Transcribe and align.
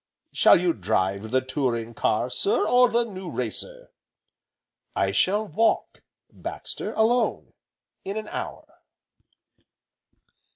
"Shall 0.33 0.59
you 0.59 0.73
drive 0.73 1.29
the 1.29 1.41
touring 1.41 1.93
car, 1.93 2.31
sir, 2.31 2.65
or 2.67 2.89
the 2.89 3.05
new 3.05 3.29
racer?" 3.29 3.91
"I 4.95 5.11
shall 5.11 5.45
walk, 5.45 6.01
Baxter, 6.33 6.91
alone, 6.93 7.53
in 8.03 8.17
an 8.17 8.27
hour." 8.29 8.79